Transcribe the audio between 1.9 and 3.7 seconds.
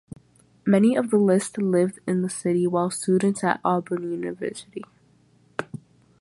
in the city while students at